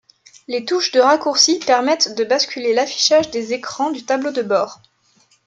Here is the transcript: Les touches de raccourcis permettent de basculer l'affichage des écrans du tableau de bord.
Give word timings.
Les 0.47 0.65
touches 0.65 0.91
de 0.93 0.99
raccourcis 0.99 1.59
permettent 1.59 2.15
de 2.15 2.23
basculer 2.23 2.73
l'affichage 2.73 3.29
des 3.29 3.53
écrans 3.53 3.91
du 3.91 4.03
tableau 4.03 4.31
de 4.31 4.41
bord. 4.41 4.79